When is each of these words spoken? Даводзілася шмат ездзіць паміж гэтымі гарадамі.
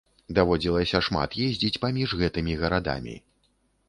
Даводзілася 0.37 1.01
шмат 1.07 1.35
ездзіць 1.47 1.79
паміж 1.83 2.15
гэтымі 2.21 2.57
гарадамі. 2.63 3.15